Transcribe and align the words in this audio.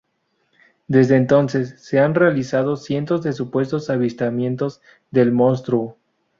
Desde 0.87 1.15
entonces, 1.15 1.75
se 1.77 1.99
han 1.99 2.15
realizado 2.15 2.75
cientos 2.75 3.21
de 3.21 3.33
supuestos 3.33 3.87
avistamientos 3.91 4.81
del 5.11 5.31
monstruo. 5.31 5.95